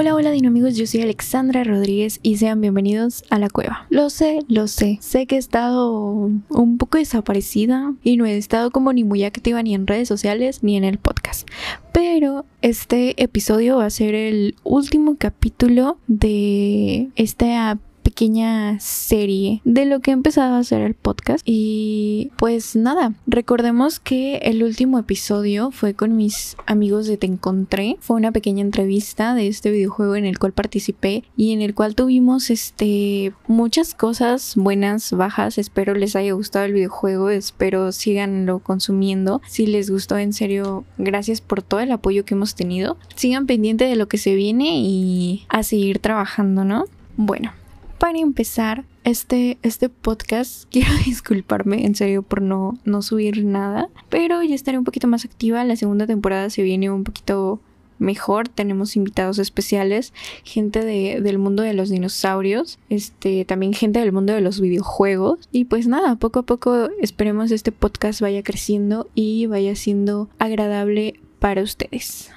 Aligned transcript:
Hola, 0.00 0.14
hola 0.14 0.30
amigos, 0.30 0.76
yo 0.76 0.86
soy 0.86 1.00
Alexandra 1.02 1.64
Rodríguez 1.64 2.20
y 2.22 2.36
sean 2.36 2.60
bienvenidos 2.60 3.24
a 3.30 3.40
la 3.40 3.50
cueva. 3.50 3.88
Lo 3.90 4.10
sé, 4.10 4.44
lo 4.46 4.68
sé, 4.68 4.98
sé 5.00 5.26
que 5.26 5.34
he 5.34 5.38
estado 5.38 6.30
un 6.50 6.78
poco 6.78 6.98
desaparecida 6.98 7.94
y 8.04 8.16
no 8.16 8.24
he 8.24 8.36
estado 8.36 8.70
como 8.70 8.92
ni 8.92 9.02
muy 9.02 9.24
activa 9.24 9.60
ni 9.60 9.74
en 9.74 9.88
redes 9.88 10.06
sociales 10.06 10.62
ni 10.62 10.76
en 10.76 10.84
el 10.84 10.98
podcast. 10.98 11.48
Pero 11.92 12.46
este 12.62 13.20
episodio 13.20 13.78
va 13.78 13.86
a 13.86 13.90
ser 13.90 14.14
el 14.14 14.54
último 14.62 15.16
capítulo 15.18 15.98
de 16.06 17.08
esta 17.16 17.76
pequeña 18.08 18.80
serie 18.80 19.60
de 19.66 19.84
lo 19.84 20.00
que 20.00 20.10
he 20.10 20.14
empezado 20.14 20.54
a 20.54 20.60
hacer 20.60 20.80
el 20.80 20.94
podcast. 20.94 21.42
Y 21.44 22.30
pues 22.38 22.74
nada, 22.74 23.12
recordemos 23.26 24.00
que 24.00 24.36
el 24.38 24.62
último 24.62 24.98
episodio 24.98 25.70
fue 25.72 25.92
con 25.92 26.16
mis 26.16 26.56
amigos 26.64 27.06
de 27.06 27.18
Te 27.18 27.26
Encontré. 27.26 27.98
Fue 28.00 28.16
una 28.16 28.32
pequeña 28.32 28.62
entrevista 28.62 29.34
de 29.34 29.48
este 29.48 29.70
videojuego 29.70 30.16
en 30.16 30.24
el 30.24 30.38
cual 30.38 30.52
participé 30.52 31.22
y 31.36 31.52
en 31.52 31.60
el 31.60 31.74
cual 31.74 31.94
tuvimos 31.94 32.48
este 32.48 33.34
muchas 33.46 33.92
cosas 33.92 34.54
buenas, 34.56 35.12
bajas. 35.12 35.58
Espero 35.58 35.92
les 35.92 36.16
haya 36.16 36.32
gustado 36.32 36.64
el 36.64 36.72
videojuego, 36.72 37.28
espero 37.28 37.92
siganlo 37.92 38.60
consumiendo. 38.60 39.42
Si 39.46 39.66
les 39.66 39.90
gustó, 39.90 40.16
en 40.16 40.32
serio, 40.32 40.86
gracias 40.96 41.42
por 41.42 41.60
todo 41.60 41.80
el 41.80 41.92
apoyo 41.92 42.24
que 42.24 42.32
hemos 42.32 42.54
tenido. 42.54 42.96
Sigan 43.16 43.46
pendiente 43.46 43.84
de 43.84 43.96
lo 43.96 44.08
que 44.08 44.16
se 44.16 44.34
viene 44.34 44.78
y 44.78 45.44
a 45.50 45.62
seguir 45.62 45.98
trabajando, 45.98 46.64
¿no? 46.64 46.86
Bueno, 47.18 47.52
para 47.98 48.18
empezar 48.18 48.84
este, 49.04 49.58
este 49.62 49.88
podcast, 49.88 50.64
quiero 50.70 50.90
disculparme 51.04 51.84
en 51.84 51.94
serio 51.94 52.22
por 52.22 52.42
no, 52.42 52.78
no 52.84 53.02
subir 53.02 53.44
nada, 53.44 53.88
pero 54.08 54.42
ya 54.42 54.54
estaré 54.54 54.78
un 54.78 54.84
poquito 54.84 55.08
más 55.08 55.24
activa. 55.24 55.64
La 55.64 55.76
segunda 55.76 56.06
temporada 56.06 56.50
se 56.50 56.62
viene 56.62 56.90
un 56.90 57.04
poquito 57.04 57.60
mejor. 57.98 58.48
Tenemos 58.48 58.96
invitados 58.96 59.38
especiales, 59.38 60.12
gente 60.44 60.84
de, 60.84 61.20
del 61.20 61.38
mundo 61.38 61.62
de 61.62 61.74
los 61.74 61.90
dinosaurios, 61.90 62.78
este, 62.88 63.44
también 63.44 63.74
gente 63.74 64.00
del 64.00 64.12
mundo 64.12 64.32
de 64.32 64.40
los 64.40 64.60
videojuegos. 64.60 65.48
Y 65.52 65.64
pues 65.64 65.86
nada, 65.86 66.16
poco 66.16 66.40
a 66.40 66.42
poco 66.44 66.88
esperemos 67.00 67.50
este 67.50 67.72
podcast 67.72 68.20
vaya 68.20 68.42
creciendo 68.42 69.08
y 69.14 69.46
vaya 69.46 69.74
siendo 69.74 70.28
agradable 70.38 71.20
para 71.38 71.62
ustedes. 71.62 72.30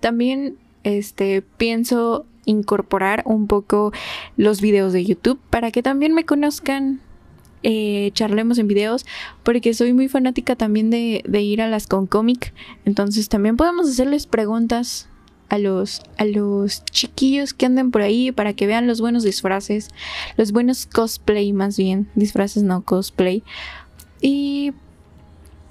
También 0.00 0.56
este 0.82 1.42
pienso 1.42 2.24
incorporar 2.44 3.22
un 3.26 3.46
poco 3.46 3.92
los 4.36 4.60
videos 4.60 4.92
de 4.92 5.04
YouTube 5.04 5.40
para 5.50 5.70
que 5.70 5.82
también 5.82 6.14
me 6.14 6.24
conozcan. 6.24 7.00
Eh, 7.62 8.10
charlemos 8.14 8.56
en 8.56 8.68
videos 8.68 9.04
porque 9.42 9.74
soy 9.74 9.92
muy 9.92 10.08
fanática 10.08 10.56
también 10.56 10.88
de, 10.88 11.22
ir 11.42 11.60
a 11.60 11.68
las 11.68 11.86
con 11.86 12.06
cómic 12.06 12.54
entonces 12.86 13.28
también 13.28 13.58
podemos 13.58 13.86
hacerles 13.86 14.24
preguntas 14.24 15.10
a 15.50 15.58
los, 15.58 16.00
a 16.16 16.24
los 16.24 16.84
chiquillos 16.86 17.52
que 17.52 17.66
anden 17.66 17.90
por 17.90 18.00
ahí 18.00 18.32
para 18.32 18.54
que 18.54 18.66
vean 18.66 18.86
los 18.86 19.00
buenos 19.00 19.24
disfraces, 19.24 19.90
los 20.36 20.52
buenos 20.52 20.86
cosplay 20.86 21.52
más 21.52 21.76
bien, 21.76 22.08
disfraces 22.14 22.62
no 22.62 22.82
cosplay. 22.82 23.42
Y 24.22 24.72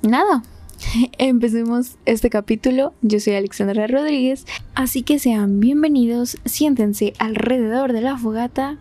nada, 0.01 0.43
Empecemos 1.17 1.97
este 2.05 2.29
capítulo. 2.29 2.93
Yo 3.01 3.19
soy 3.19 3.35
Alexandra 3.35 3.87
Rodríguez, 3.87 4.45
así 4.75 5.03
que 5.03 5.19
sean 5.19 5.59
bienvenidos, 5.59 6.37
siéntense 6.45 7.13
alrededor 7.19 7.93
de 7.93 8.01
la 8.01 8.17
fogata 8.17 8.77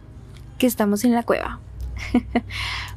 que 0.59 0.67
estamos 0.67 1.05
en 1.05 1.13
la 1.13 1.23
cueva. 1.23 1.61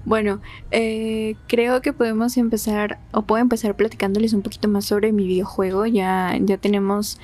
bueno, 0.05 0.41
eh, 0.69 1.35
creo 1.47 1.81
que 1.81 1.93
podemos 1.93 2.37
empezar 2.37 2.99
o 3.11 3.23
puedo 3.23 3.41
empezar 3.41 3.75
platicándoles 3.75 4.33
un 4.33 4.41
poquito 4.41 4.67
más 4.67 4.85
sobre 4.85 5.11
mi 5.11 5.25
videojuego. 5.25 5.85
Ya, 5.85 6.37
ya 6.39 6.57
tenemos 6.57 7.19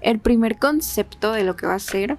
el 0.00 0.20
primer 0.20 0.58
concepto 0.58 1.32
de 1.32 1.44
lo 1.44 1.56
que 1.56 1.66
va 1.66 1.74
a 1.74 1.80
ser. 1.80 2.16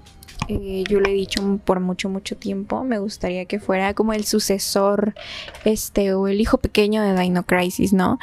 Eh, 0.48 0.84
yo 0.90 1.00
le 1.00 1.12
he 1.12 1.14
dicho 1.14 1.60
por 1.64 1.80
mucho, 1.80 2.10
mucho 2.10 2.38
tiempo. 2.38 2.84
Me 2.84 3.00
gustaría 3.00 3.46
que 3.46 3.60
fuera 3.60 3.94
como 3.94 4.14
el 4.14 4.26
sucesor, 4.26 5.16
este, 5.66 6.14
o 6.14 6.28
el 6.28 6.42
hijo 6.42 6.58
pequeño 6.58 7.04
de 7.04 7.20
Dino 7.20 7.44
Crisis, 7.44 7.94
¿no? 7.94 8.20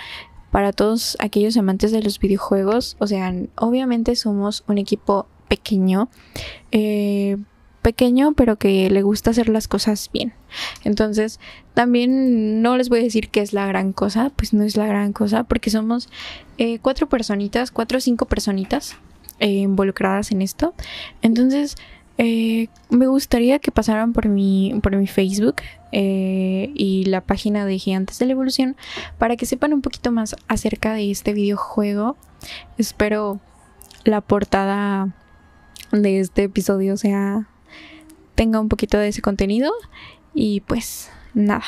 Para 0.51 0.73
todos 0.73 1.17
aquellos 1.21 1.57
amantes 1.57 1.93
de 1.93 2.03
los 2.03 2.19
videojuegos. 2.19 2.97
O 2.99 3.07
sea, 3.07 3.35
obviamente 3.57 4.17
somos 4.17 4.65
un 4.67 4.79
equipo 4.79 5.27
pequeño. 5.49 6.09
Eh, 6.73 7.37
pequeño, 7.87 8.33
pero 8.33 8.57
que 8.57 8.91
le 8.91 9.03
gusta 9.03 9.31
hacer 9.31 9.49
las 9.49 9.69
cosas 9.69 10.11
bien. 10.13 10.33
Entonces, 10.83 11.39
también 11.73 12.61
no 12.61 12.77
les 12.77 12.89
voy 12.89 12.99
a 12.99 13.03
decir 13.05 13.29
que 13.29 13.41
es 13.41 13.53
la 13.53 13.65
gran 13.65 13.93
cosa, 13.93 14.33
pues 14.35 14.53
no 14.53 14.65
es 14.65 14.77
la 14.77 14.89
gran 14.89 15.13
cosa, 15.13 15.45
porque 15.45 15.71
somos 15.71 16.09
eh, 16.59 16.81
cuatro 16.81 17.09
personitas, 17.09 17.71
cuatro 17.71 17.99
o 17.99 18.01
cinco 18.01 18.27
personitas 18.27 18.97
eh, 19.39 19.51
involucradas 19.51 20.33
en 20.33 20.43
esto. 20.43 20.75
Entonces, 21.23 21.77
eh, 22.19 22.67
me 22.91 23.07
gustaría 23.07 23.61
que 23.61 23.71
pasaran 23.71 24.13
por 24.13 24.27
mi, 24.27 24.75
por 24.83 24.97
mi 24.97 25.07
Facebook 25.07 25.57
eh, 25.99 26.73
y 26.75 27.07
la 27.07 27.23
página 27.23 27.65
de 27.65 27.79
Gigantes 27.79 28.19
de 28.19 28.27
la 28.27 28.33
Evolución 28.33 28.77
para 29.17 29.37
que 29.37 29.47
sepan 29.47 29.73
un 29.73 29.81
poquito 29.81 30.13
más 30.13 30.37
acerca 30.47 30.93
de 30.93 31.11
este 31.11 31.33
videojuego. 31.33 32.19
Espero 32.77 33.41
la 34.05 34.21
portada 34.21 35.17
de 35.93 36.21
este 36.21 36.43
episodio 36.45 36.99
sea 36.99 37.49
tenga 38.35 38.61
un 38.61 38.69
poquito 38.69 38.99
de 38.99 39.09
ese 39.09 39.23
contenido 39.23 39.73
y 40.35 40.61
pues 40.61 41.11
nada. 41.33 41.65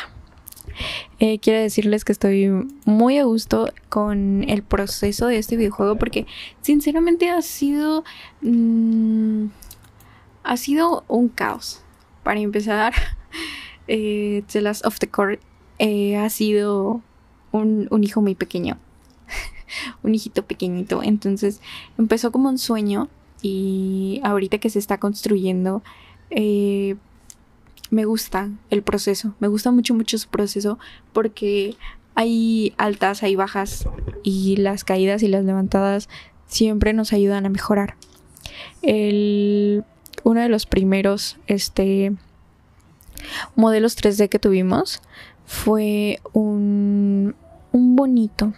Eh, 1.21 1.39
quiero 1.39 1.61
decirles 1.61 2.05
que 2.05 2.13
estoy 2.13 2.51
muy 2.85 3.17
a 3.17 3.25
gusto 3.25 3.73
con 3.89 4.45
el 4.47 4.63
proceso 4.63 5.29
de 5.29 5.39
este 5.39 5.57
videojuego 5.57 5.97
porque 5.97 6.27
sinceramente 6.61 7.31
ha 7.31 7.41
sido... 7.41 8.05
Mm, 8.43 9.47
ha 10.45 10.57
sido 10.59 11.05
un 11.09 11.31
caos. 11.31 11.83
Para 12.23 12.41
empezar, 12.41 12.93
eh, 13.89 14.43
The 14.53 14.61
Last 14.61 14.87
of 14.87 14.99
the 14.99 15.09
Court 15.09 15.41
eh, 15.79 16.17
ha 16.17 16.29
sido 16.31 17.03
un, 17.53 17.89
hijo 18.03 18.21
muy 18.21 18.35
pequeño. 18.35 18.79
un 20.03 20.15
hijito 20.15 20.45
pequeñito. 20.45 21.03
Entonces 21.03 21.61
empezó 21.99 22.31
como 22.31 22.49
un 22.49 22.59
sueño 22.59 23.09
y 23.43 24.21
ahorita 24.25 24.59
que 24.59 24.71
se 24.71 24.79
está 24.79 24.99
construyendo, 24.99 25.83
eh, 26.31 26.97
me 27.91 28.05
gusta 28.05 28.51
el 28.71 28.83
proceso. 28.83 29.35
Me 29.41 29.49
gusta 29.49 29.71
mucho, 29.71 29.95
mucho 29.95 30.19
su 30.19 30.29
proceso 30.29 30.79
porque 31.13 31.77
hay 32.15 32.75
altas, 32.77 33.23
hay 33.23 33.37
bajas 33.37 33.89
y 34.23 34.57
las 34.57 34.85
caídas 34.85 35.23
y 35.23 35.29
las 35.29 35.45
levantadas 35.45 36.09
siempre 36.47 36.93
nos 36.93 37.13
ayudan 37.13 37.47
a 37.47 37.51
mejorar. 37.51 37.97
El 38.83 39.85
uno 40.25 40.41
de 40.41 40.49
los 40.49 40.67
primeros 40.67 41.39
este, 41.47 42.13
modelos 43.57 43.97
3D 43.97 44.29
que 44.29 44.39
tuvimos 44.39 45.01
fue 45.47 46.21
un, 46.33 47.35
un 47.73 47.97
bonito, 47.97 48.53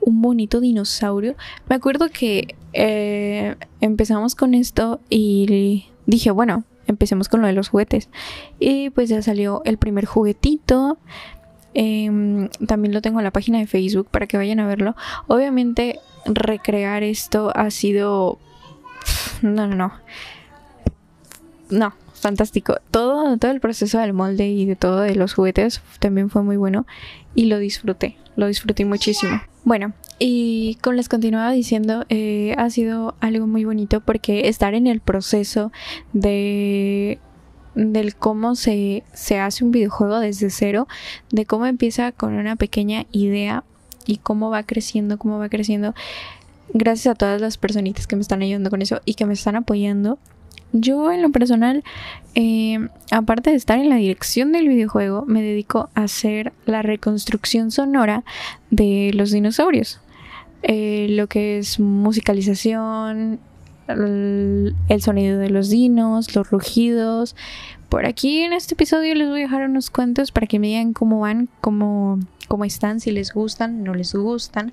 un 0.00 0.22
bonito 0.22 0.60
dinosaurio. 0.60 1.34
Me 1.68 1.76
acuerdo 1.76 2.08
que 2.08 2.56
eh, 2.72 3.56
empezamos 3.80 4.34
con 4.34 4.54
esto 4.54 5.00
y 5.08 5.86
dije, 6.06 6.30
bueno, 6.30 6.64
empecemos 6.86 7.28
con 7.28 7.40
lo 7.40 7.46
de 7.46 7.52
los 7.52 7.68
juguetes. 7.68 8.08
Y 8.58 8.90
pues 8.90 9.08
ya 9.08 9.22
salió 9.22 9.62
el 9.64 9.78
primer 9.78 10.04
juguetito. 10.04 10.98
Em, 11.74 12.48
también 12.66 12.94
lo 12.94 13.02
tengo 13.02 13.18
en 13.20 13.24
la 13.24 13.32
página 13.32 13.58
de 13.58 13.66
Facebook 13.66 14.08
para 14.10 14.26
que 14.26 14.36
vayan 14.36 14.60
a 14.60 14.66
verlo. 14.66 14.96
Obviamente 15.26 16.00
recrear 16.26 17.02
esto 17.02 17.52
ha 17.54 17.70
sido... 17.70 18.38
No, 19.42 19.66
no, 19.66 19.76
no 19.76 19.92
no, 21.70 21.92
fantástico. 22.24 22.78
Todo, 22.90 23.36
todo 23.36 23.50
el 23.50 23.60
proceso 23.60 23.98
del 23.98 24.14
molde 24.14 24.48
y 24.48 24.64
de 24.64 24.76
todo 24.76 25.02
de 25.02 25.14
los 25.14 25.34
juguetes 25.34 25.82
también 25.98 26.30
fue 26.30 26.42
muy 26.42 26.56
bueno 26.56 26.86
y 27.34 27.44
lo 27.44 27.58
disfruté, 27.58 28.16
lo 28.34 28.46
disfruté 28.46 28.86
muchísimo. 28.86 29.42
Bueno, 29.62 29.92
y 30.18 30.78
como 30.82 30.94
les 30.94 31.10
continuaba 31.10 31.52
diciendo, 31.52 32.06
eh, 32.08 32.54
ha 32.56 32.70
sido 32.70 33.14
algo 33.20 33.46
muy 33.46 33.66
bonito 33.66 34.00
porque 34.00 34.48
estar 34.48 34.72
en 34.72 34.86
el 34.86 35.00
proceso 35.00 35.70
de 36.14 37.18
del 37.74 38.14
cómo 38.14 38.54
se, 38.54 39.02
se 39.12 39.38
hace 39.38 39.64
un 39.64 39.72
videojuego 39.72 40.18
desde 40.18 40.48
cero, 40.48 40.86
de 41.30 41.44
cómo 41.44 41.66
empieza 41.66 42.12
con 42.12 42.34
una 42.34 42.56
pequeña 42.56 43.04
idea 43.12 43.64
y 44.06 44.18
cómo 44.18 44.48
va 44.48 44.62
creciendo, 44.62 45.18
cómo 45.18 45.38
va 45.38 45.50
creciendo. 45.50 45.92
Gracias 46.72 47.12
a 47.12 47.16
todas 47.16 47.40
las 47.40 47.58
personitas 47.58 48.06
que 48.06 48.16
me 48.16 48.22
están 48.22 48.40
ayudando 48.40 48.70
con 48.70 48.80
eso 48.80 49.02
y 49.04 49.14
que 49.14 49.26
me 49.26 49.34
están 49.34 49.56
apoyando 49.56 50.18
yo 50.72 51.12
en 51.12 51.22
lo 51.22 51.30
personal, 51.30 51.84
eh, 52.34 52.88
aparte 53.10 53.50
de 53.50 53.56
estar 53.56 53.78
en 53.78 53.88
la 53.88 53.96
dirección 53.96 54.52
del 54.52 54.68
videojuego, 54.68 55.24
me 55.26 55.42
dedico 55.42 55.90
a 55.94 56.02
hacer 56.02 56.52
la 56.66 56.82
reconstrucción 56.82 57.70
sonora 57.70 58.24
de 58.70 59.12
los 59.14 59.30
dinosaurios. 59.30 60.00
Eh, 60.62 61.08
lo 61.10 61.26
que 61.26 61.58
es 61.58 61.78
musicalización, 61.78 63.38
el, 63.88 64.74
sonido 65.00 65.38
de 65.38 65.50
los 65.50 65.68
dinos, 65.70 66.34
los 66.34 66.50
rugidos. 66.50 67.36
Por 67.88 68.06
aquí 68.06 68.40
en 68.40 68.52
este 68.52 68.74
episodio 68.74 69.14
les 69.14 69.28
voy 69.28 69.40
a 69.40 69.42
dejar 69.44 69.68
unos 69.68 69.90
cuentos 69.90 70.32
para 70.32 70.46
que 70.46 70.58
me 70.58 70.68
digan 70.68 70.92
cómo 70.92 71.20
van, 71.20 71.48
cómo, 71.60 72.18
cómo 72.48 72.64
están, 72.64 73.00
si 73.00 73.10
les 73.10 73.32
gustan, 73.32 73.84
no 73.84 73.94
les 73.94 74.14
gustan 74.14 74.72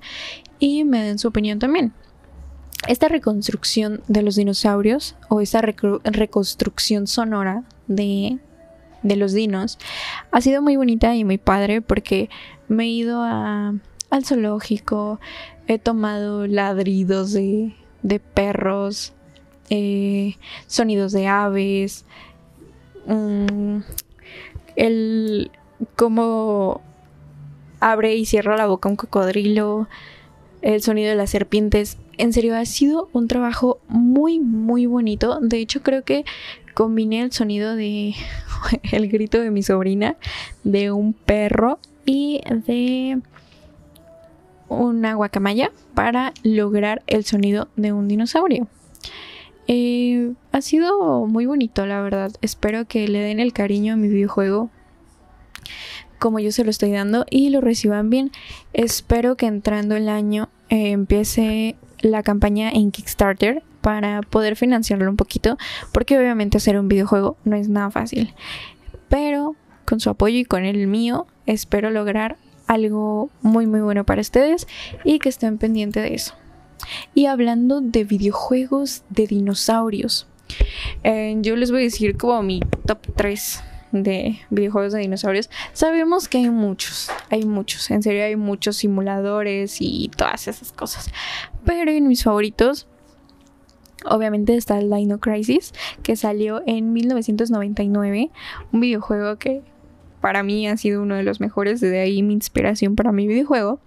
y 0.58 0.84
me 0.84 1.02
den 1.02 1.18
su 1.18 1.28
opinión 1.28 1.58
también. 1.58 1.92
Esta 2.88 3.08
reconstrucción 3.08 4.02
de 4.08 4.22
los 4.22 4.36
dinosaurios 4.36 5.14
o 5.28 5.40
esta 5.40 5.60
reconstrucción 5.60 7.06
sonora 7.06 7.64
de, 7.86 8.38
de, 9.02 9.16
los 9.16 9.32
dinos 9.32 9.78
ha 10.30 10.40
sido 10.40 10.62
muy 10.62 10.76
bonita 10.76 11.14
y 11.14 11.24
muy 11.24 11.38
padre 11.38 11.80
porque 11.80 12.28
me 12.68 12.84
he 12.84 12.88
ido 12.88 13.22
al 13.22 14.24
zoológico, 14.24 15.20
he 15.66 15.78
tomado 15.78 16.46
ladridos 16.46 17.32
de, 17.32 17.74
de 18.02 18.20
perros, 18.20 19.12
eh, 19.70 20.36
sonidos 20.66 21.12
de 21.12 21.28
aves, 21.28 22.04
mm, 23.06 23.78
el 24.76 25.50
cómo 25.96 26.80
abre 27.80 28.14
y 28.14 28.26
cierra 28.26 28.56
la 28.56 28.66
boca 28.66 28.88
un 28.88 28.96
cocodrilo, 28.96 29.88
el 30.62 30.82
sonido 30.82 31.10
de 31.10 31.16
las 31.16 31.30
serpientes. 31.30 31.98
En 32.18 32.32
serio, 32.32 32.56
ha 32.56 32.64
sido 32.64 33.08
un 33.12 33.28
trabajo 33.28 33.80
muy, 33.88 34.38
muy 34.38 34.86
bonito. 34.86 35.38
De 35.40 35.58
hecho, 35.58 35.82
creo 35.82 36.04
que 36.04 36.24
combiné 36.74 37.22
el 37.22 37.32
sonido 37.32 37.74
de 37.74 38.14
el 38.92 39.08
grito 39.08 39.40
de 39.40 39.50
mi 39.50 39.62
sobrina, 39.62 40.16
de 40.64 40.92
un 40.92 41.12
perro 41.12 41.78
y 42.04 42.40
de 42.66 43.20
una 44.68 45.14
guacamaya 45.14 45.70
para 45.94 46.32
lograr 46.42 47.02
el 47.06 47.24
sonido 47.24 47.68
de 47.76 47.92
un 47.92 48.08
dinosaurio. 48.08 48.68
Eh, 49.68 50.32
ha 50.50 50.60
sido 50.60 51.26
muy 51.26 51.46
bonito, 51.46 51.86
la 51.86 52.00
verdad. 52.02 52.32
Espero 52.40 52.86
que 52.86 53.06
le 53.08 53.20
den 53.20 53.40
el 53.40 53.52
cariño 53.52 53.94
a 53.94 53.96
mi 53.96 54.08
videojuego 54.08 54.70
como 56.22 56.38
yo 56.38 56.52
se 56.52 56.62
lo 56.62 56.70
estoy 56.70 56.92
dando 56.92 57.26
y 57.30 57.50
lo 57.50 57.60
reciban 57.60 58.08
bien. 58.08 58.30
Espero 58.72 59.36
que 59.36 59.46
entrando 59.46 59.96
el 59.96 60.08
año 60.08 60.50
eh, 60.68 60.92
empiece 60.92 61.74
la 62.02 62.22
campaña 62.22 62.70
en 62.70 62.90
Kickstarter 62.90 63.62
para 63.80 64.22
poder 64.22 64.56
financiarlo 64.56 65.08
un 65.10 65.16
poquito, 65.16 65.56
porque 65.92 66.18
obviamente 66.18 66.58
hacer 66.58 66.78
un 66.78 66.88
videojuego 66.88 67.36
no 67.44 67.56
es 67.56 67.68
nada 67.68 67.90
fácil. 67.90 68.34
Pero 69.08 69.56
con 69.84 70.00
su 70.00 70.10
apoyo 70.10 70.38
y 70.38 70.44
con 70.44 70.64
el 70.64 70.86
mío, 70.86 71.26
espero 71.46 71.90
lograr 71.90 72.36
algo 72.66 73.30
muy 73.42 73.66
muy 73.66 73.80
bueno 73.80 74.04
para 74.04 74.20
ustedes 74.20 74.66
y 75.04 75.18
que 75.18 75.28
estén 75.28 75.58
pendientes 75.58 76.02
de 76.02 76.14
eso. 76.14 76.34
Y 77.14 77.26
hablando 77.26 77.80
de 77.80 78.04
videojuegos 78.04 79.04
de 79.08 79.26
dinosaurios, 79.26 80.26
eh, 81.04 81.36
yo 81.40 81.56
les 81.56 81.70
voy 81.70 81.80
a 81.80 81.84
decir 81.84 82.16
como 82.16 82.42
mi 82.42 82.60
top 82.86 82.98
3 83.16 83.62
de 83.92 84.40
videojuegos 84.50 84.92
de 84.92 85.00
dinosaurios, 85.00 85.50
sabemos 85.72 86.28
que 86.28 86.38
hay 86.38 86.50
muchos, 86.50 87.10
hay 87.30 87.44
muchos, 87.44 87.90
en 87.90 88.02
serio 88.02 88.24
hay 88.24 88.36
muchos 88.36 88.78
simuladores 88.78 89.76
y 89.80 90.10
todas 90.16 90.48
esas 90.48 90.72
cosas. 90.72 91.10
Pero 91.64 91.90
en 91.90 92.08
mis 92.08 92.24
favoritos, 92.24 92.88
obviamente 94.04 94.56
está 94.56 94.78
el 94.78 94.90
Dino 94.90 95.18
Crisis, 95.18 95.72
que 96.02 96.16
salió 96.16 96.62
en 96.66 96.92
1999, 96.92 98.30
un 98.72 98.80
videojuego 98.80 99.36
que 99.36 99.62
para 100.20 100.42
mí 100.42 100.68
ha 100.68 100.76
sido 100.76 101.02
uno 101.02 101.16
de 101.16 101.22
los 101.22 101.40
mejores, 101.40 101.80
desde 101.80 102.00
ahí 102.00 102.22
mi 102.22 102.32
inspiración 102.34 102.96
para 102.96 103.12
mi 103.12 103.26
videojuego. 103.26 103.80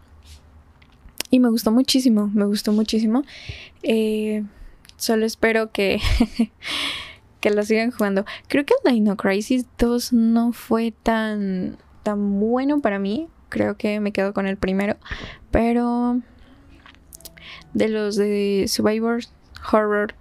Y 1.32 1.40
me 1.40 1.50
gustó 1.50 1.72
muchísimo, 1.72 2.30
me 2.34 2.46
gustó 2.46 2.72
muchísimo. 2.72 3.24
Eh, 3.84 4.44
solo 4.98 5.26
espero 5.26 5.72
que 5.72 6.00
que 7.40 7.50
lo 7.52 7.64
sigan 7.64 7.92
jugando. 7.92 8.26
Creo 8.48 8.66
que 8.66 8.74
el 8.84 8.94
Dino 8.94 9.18
Crisis 9.18 9.66
2 9.78 10.14
no 10.14 10.52
fue 10.54 10.94
tan, 11.04 11.78
tan 12.04 12.40
bueno 12.40 12.82
para 12.82 13.00
mí. 13.00 13.28
Creo 13.50 13.78
que 13.78 14.00
me 14.00 14.12
quedo 14.12 14.34
con 14.34 14.48
el 14.48 14.58
primero. 14.58 14.98
Pero 15.52 16.22
de 17.74 17.90
los 17.90 18.16
de 18.16 18.66
Survivor 18.68 19.24
Horror, 19.72 20.16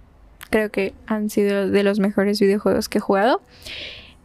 creo 0.49 0.71
que 0.71 0.93
han 1.07 1.29
sido 1.29 1.69
de 1.69 1.83
los 1.83 1.99
mejores 1.99 2.39
videojuegos 2.39 2.89
que 2.89 2.99
he 2.99 3.01
jugado. 3.01 3.41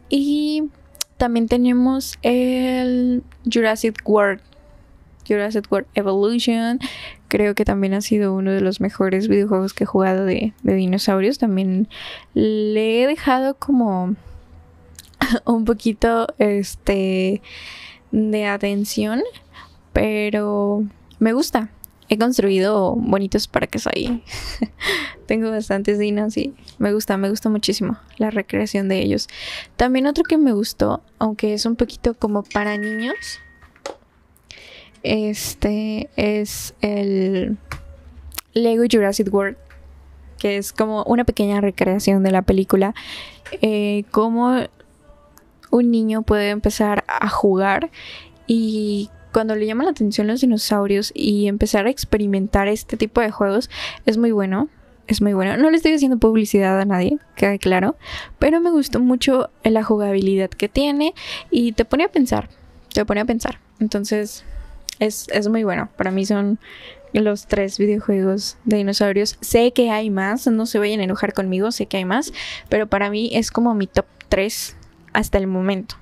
Y 0.09 0.69
también 1.17 1.47
tenemos 1.47 2.17
el 2.21 3.23
Jurassic 3.51 3.97
World 4.05 4.41
Jurassic 5.27 5.71
World 5.71 5.87
Evolution. 5.95 6.79
Creo 7.31 7.55
que 7.55 7.63
también 7.63 7.93
ha 7.93 8.01
sido 8.01 8.33
uno 8.33 8.51
de 8.51 8.59
los 8.59 8.81
mejores 8.81 9.29
videojuegos 9.29 9.73
que 9.73 9.85
he 9.85 9.87
jugado 9.87 10.25
de, 10.25 10.51
dinosaurios. 10.63 11.37
También 11.37 11.87
le 12.33 13.01
he 13.01 13.07
dejado 13.07 13.55
como 13.55 14.17
un 15.45 15.63
poquito 15.63 16.27
este 16.39 17.41
de 18.11 18.45
atención, 18.47 19.21
pero 19.93 20.83
me 21.19 21.31
gusta. 21.31 21.69
He 22.09 22.17
construido 22.17 22.97
bonitos 22.97 23.47
parques 23.47 23.87
ahí. 23.87 24.21
Tengo 25.25 25.51
bastantes 25.51 25.99
dinos 25.99 26.35
y 26.35 26.53
me 26.79 26.91
gusta, 26.91 27.15
me 27.15 27.29
gusta 27.29 27.47
muchísimo 27.47 27.97
la 28.17 28.29
recreación 28.29 28.89
de 28.89 28.99
ellos. 28.99 29.29
También 29.77 30.05
otro 30.05 30.25
que 30.25 30.37
me 30.37 30.51
gustó, 30.51 31.01
aunque 31.17 31.53
es 31.53 31.65
un 31.65 31.77
poquito 31.77 32.13
como 32.13 32.43
para 32.43 32.77
niños, 32.77 33.15
este 35.03 36.09
es 36.15 36.73
el 36.81 37.57
Lego 38.53 38.83
Jurassic 38.89 39.33
World, 39.33 39.57
que 40.37 40.57
es 40.57 40.73
como 40.73 41.03
una 41.03 41.23
pequeña 41.23 41.61
recreación 41.61 42.23
de 42.23 42.31
la 42.31 42.41
película. 42.41 42.93
Eh, 43.61 44.05
cómo 44.11 44.57
un 45.71 45.91
niño 45.91 46.21
puede 46.21 46.49
empezar 46.49 47.03
a 47.07 47.29
jugar 47.29 47.91
y 48.47 49.09
cuando 49.31 49.55
le 49.55 49.65
llama 49.65 49.85
la 49.85 49.91
atención 49.91 50.27
los 50.27 50.41
dinosaurios 50.41 51.11
y 51.15 51.47
empezar 51.47 51.87
a 51.87 51.89
experimentar 51.89 52.67
este 52.67 52.97
tipo 52.97 53.21
de 53.21 53.31
juegos 53.31 53.69
es 54.05 54.17
muy 54.17 54.31
bueno. 54.31 54.69
Es 55.07 55.21
muy 55.21 55.33
bueno. 55.33 55.57
No 55.57 55.69
le 55.69 55.77
estoy 55.77 55.93
haciendo 55.93 56.17
publicidad 56.17 56.79
a 56.79 56.85
nadie, 56.85 57.17
queda 57.35 57.57
claro. 57.57 57.97
Pero 58.39 58.61
me 58.61 58.71
gustó 58.71 58.99
mucho 58.99 59.49
la 59.63 59.83
jugabilidad 59.83 60.49
que 60.49 60.69
tiene 60.69 61.13
y 61.49 61.73
te 61.73 61.85
pone 61.85 62.05
a 62.05 62.09
pensar. 62.09 62.49
Te 62.93 63.03
pone 63.05 63.19
a 63.21 63.25
pensar. 63.25 63.59
Entonces, 63.79 64.45
es, 65.01 65.47
muy 65.49 65.63
bueno. 65.63 65.89
Para 65.97 66.11
mí 66.11 66.25
son 66.25 66.59
los 67.13 67.47
tres 67.47 67.77
videojuegos 67.77 68.57
de 68.65 68.77
dinosaurios. 68.77 69.37
Sé 69.41 69.71
que 69.73 69.89
hay 69.89 70.09
más, 70.09 70.47
no 70.47 70.65
se 70.65 70.79
vayan 70.79 70.99
a 71.01 71.03
enojar 71.03 71.33
conmigo, 71.33 71.71
sé 71.71 71.87
que 71.87 71.97
hay 71.97 72.05
más, 72.05 72.31
pero 72.69 72.87
para 72.87 73.09
mí 73.09 73.31
es 73.33 73.51
como 73.51 73.73
mi 73.73 73.87
top 73.87 74.05
3 74.29 74.77
hasta 75.13 75.37
el 75.37 75.47
momento. 75.47 75.95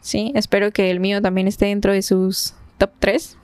Sí, 0.00 0.32
espero 0.34 0.72
que 0.72 0.90
el 0.90 1.00
mío 1.00 1.22
también 1.22 1.48
esté 1.48 1.66
dentro 1.66 1.92
de 1.92 2.02
sus 2.02 2.54
top 2.78 2.90
3. 2.98 3.38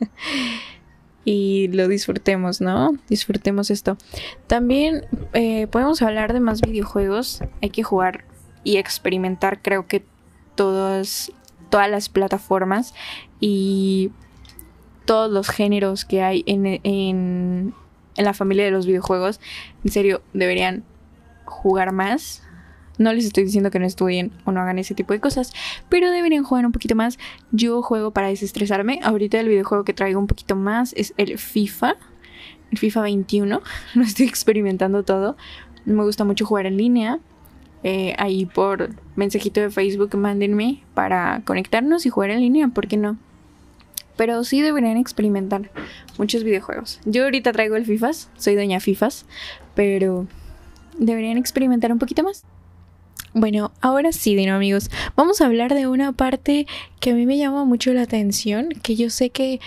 y 1.24 1.68
lo 1.68 1.88
disfrutemos, 1.88 2.60
¿no? 2.60 2.92
Disfrutemos 3.08 3.70
esto. 3.70 3.98
También 4.46 5.04
eh, 5.32 5.66
podemos 5.66 6.00
hablar 6.00 6.32
de 6.32 6.40
más 6.40 6.60
videojuegos. 6.60 7.42
Hay 7.60 7.70
que 7.70 7.82
jugar 7.82 8.24
y 8.62 8.76
experimentar, 8.76 9.60
creo 9.62 9.86
que 9.86 10.04
todas 10.54 11.32
las 11.72 12.08
plataformas 12.08 12.94
y 13.40 14.10
todos 15.10 15.30
los 15.30 15.48
géneros 15.48 16.04
que 16.04 16.22
hay 16.22 16.44
en, 16.46 16.66
en, 16.84 17.74
la 18.16 18.34
familia 18.34 18.64
de 18.64 18.70
los 18.70 18.86
videojuegos. 18.86 19.40
En 19.84 19.90
serio, 19.90 20.22
deberían 20.34 20.84
jugar 21.46 21.92
más. 21.92 22.42
No 22.98 23.12
les 23.12 23.24
estoy 23.24 23.44
diciendo 23.44 23.70
que 23.70 23.78
no 23.78 23.86
estudien 23.86 24.30
o 24.44 24.52
no 24.52 24.60
hagan 24.60 24.78
ese 24.78 24.94
tipo 24.94 25.14
de 25.14 25.20
cosas, 25.20 25.52
pero 25.88 26.10
deberían 26.10 26.44
jugar 26.44 26.66
un 26.66 26.72
poquito 26.72 26.94
más. 26.94 27.18
Yo 27.50 27.82
juego 27.82 28.12
para 28.12 28.28
desestresarme. 28.28 29.00
Ahorita 29.02 29.40
el 29.40 29.48
videojuego 29.48 29.84
que 29.84 29.94
traigo 29.94 30.20
un 30.20 30.26
poquito 30.26 30.54
más 30.54 30.92
es 30.92 31.14
el 31.16 31.38
FIFA, 31.38 31.96
el 32.70 32.78
FIFA 32.78 33.00
21. 33.02 33.62
Lo 33.94 34.02
estoy 34.02 34.26
experimentando 34.26 35.02
todo. 35.02 35.36
Me 35.86 36.04
gusta 36.04 36.24
mucho 36.24 36.44
jugar 36.44 36.66
en 36.66 36.76
línea. 36.76 37.18
Eh, 37.82 38.14
ahí 38.18 38.44
por 38.44 38.90
mensajito 39.16 39.60
de 39.60 39.70
Facebook 39.70 40.14
mándenme 40.14 40.84
para 40.92 41.42
conectarnos 41.46 42.04
y 42.04 42.10
jugar 42.10 42.30
en 42.30 42.40
línea, 42.40 42.68
¿por 42.68 42.86
qué 42.86 42.98
no? 42.98 43.16
Pero 44.20 44.44
sí 44.44 44.60
deberían 44.60 44.98
experimentar 44.98 45.70
muchos 46.18 46.44
videojuegos. 46.44 47.00
Yo 47.06 47.24
ahorita 47.24 47.52
traigo 47.52 47.76
el 47.76 47.86
FIFAs, 47.86 48.28
soy 48.36 48.54
doña 48.54 48.78
FIFAs, 48.78 49.24
pero 49.74 50.26
deberían 50.98 51.38
experimentar 51.38 51.90
un 51.90 51.98
poquito 51.98 52.22
más. 52.22 52.44
Bueno, 53.32 53.72
ahora 53.80 54.12
sí, 54.12 54.34
Dino 54.34 54.54
amigos, 54.54 54.90
vamos 55.16 55.40
a 55.40 55.46
hablar 55.46 55.72
de 55.72 55.86
una 55.86 56.12
parte 56.12 56.66
que 57.00 57.12
a 57.12 57.14
mí 57.14 57.24
me 57.24 57.38
llama 57.38 57.64
mucho 57.64 57.94
la 57.94 58.02
atención, 58.02 58.68
que 58.82 58.94
yo 58.94 59.08
sé 59.08 59.30
que 59.30 59.58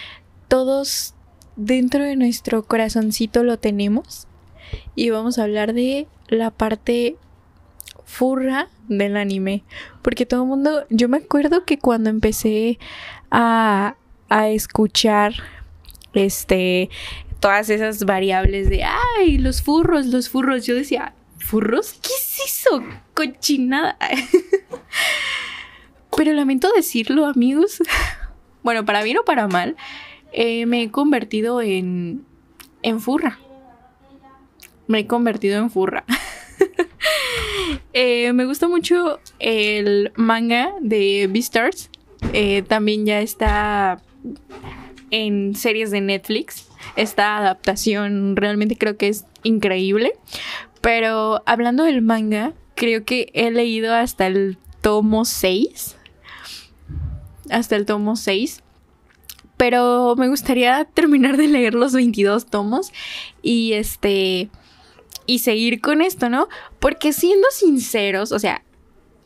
todos 0.50 1.16
dentro 1.56 2.04
de 2.04 2.16
nuestro 2.16 2.62
corazoncito 2.62 3.44
lo 3.44 3.58
tenemos. 3.58 4.28
Y 4.94 5.10
vamos 5.10 5.40
a 5.40 5.46
hablar 5.46 5.74
de 5.74 6.06
la 6.28 6.52
parte 6.52 7.18
furra 8.06 8.68
del 8.88 9.18
anime. 9.18 9.64
Porque 10.04 10.28
todo 10.28 10.44
el 10.44 10.50
mundo, 10.50 10.86
yo 10.92 11.10
me 11.10 11.18
acuerdo 11.18 11.66
que 11.66 11.80
cuando 11.80 12.12
empecé 12.12 12.78
a, 13.32 13.96
a 14.30 14.50
escuchar 14.50 15.34
este 16.14 16.90
todas 17.40 17.70
esas 17.70 18.06
variables 18.06 18.70
de 18.70 18.84
ay, 18.84 19.38
los 19.38 19.62
furros, 19.62 20.06
los 20.06 20.30
furros, 20.30 20.66
yo 20.66 20.76
decía, 20.76 21.14
¿furros? 21.40 21.94
¿Qué 22.02 22.14
es 22.14 22.40
eso? 22.46 22.82
Cochinada. 23.14 23.98
Pero 26.16 26.32
lamento 26.32 26.70
decirlo, 26.76 27.26
amigos. 27.26 27.82
Bueno, 28.64 28.86
para 28.86 29.04
bien 29.04 29.18
o 29.18 29.26
para 29.26 29.50
mal, 29.50 29.76
eh, 30.32 30.66
me 30.66 30.84
he 30.84 30.90
convertido 30.90 31.62
en, 31.62 32.26
en 32.82 33.02
furra. 33.02 33.38
me 34.88 35.00
he 35.00 35.08
convertido 35.08 35.60
en 35.60 35.70
furra. 35.70 36.06
Eh, 37.92 38.34
me 38.34 38.46
gusta 38.46 38.68
mucho 38.68 39.20
el 39.38 40.12
manga 40.16 40.74
de 40.80 41.28
Beastars. 41.30 41.92
Eh, 42.32 42.64
también 42.64 43.06
ya 43.06 43.22
está 43.22 44.02
en 45.12 45.56
series 45.56 45.92
de 45.92 46.02
Netflix. 46.02 46.68
Esta 46.96 47.38
adaptación 47.38 48.36
realmente 48.36 48.78
creo 48.78 48.98
que 48.98 49.10
es 49.10 49.26
increíble. 49.44 50.14
Pero 50.82 51.42
hablando 51.46 51.84
del 51.84 52.02
manga, 52.02 52.54
creo 52.76 53.06
que 53.06 53.32
he 53.34 53.52
leído 53.52 53.94
hasta 53.94 54.28
el 54.28 54.58
tomo 54.82 55.26
6. 55.26 55.96
Hasta 57.50 57.76
el 57.76 57.86
tomo 57.86 58.16
6 58.16 58.64
pero 59.56 60.16
me 60.18 60.28
gustaría 60.28 60.84
terminar 60.84 61.38
de 61.38 61.48
leer 61.48 61.74
los 61.74 61.94
22 61.94 62.48
tomos 62.48 62.92
y 63.42 63.72
este 63.74 64.50
y 65.26 65.40
seguir 65.40 65.80
con 65.80 66.02
esto, 66.02 66.28
¿no? 66.28 66.50
Porque 66.80 67.14
siendo 67.14 67.48
sinceros, 67.50 68.34
o 68.34 68.40
sea, 68.40 68.64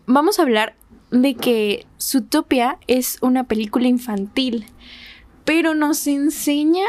vamos 0.06 0.38
a 0.38 0.44
hablar 0.44 0.76
de 1.12 1.36
que 1.36 1.86
Zootopia 2.02 2.78
es 2.88 3.18
una 3.22 3.46
película 3.46 3.88
infantil, 3.88 4.66
pero 5.46 5.74
nos 5.76 6.06
enseña 6.08 6.86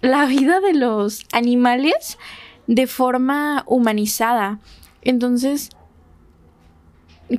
la 0.00 0.26
vida 0.26 0.60
de 0.60 0.74
los 0.74 1.24
animales 1.32 2.18
de 2.66 2.86
forma 2.86 3.64
humanizada. 3.66 4.58
Entonces, 5.02 5.70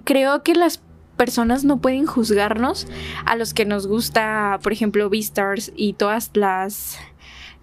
creo 0.03 0.43
que 0.43 0.55
las 0.55 0.81
personas 1.17 1.65
no 1.65 1.79
pueden 1.79 2.05
juzgarnos 2.05 2.87
a 3.25 3.35
los 3.35 3.53
que 3.53 3.65
nos 3.65 3.87
gusta, 3.87 4.59
por 4.63 4.71
ejemplo, 4.71 5.09
Beastars 5.09 5.71
y 5.75 5.93
todas 5.93 6.31
las 6.33 6.97